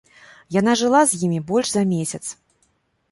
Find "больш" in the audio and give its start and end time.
1.51-1.67